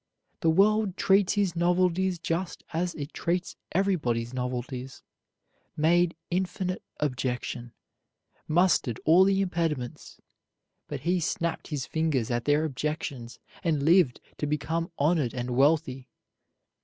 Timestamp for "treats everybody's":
3.13-4.33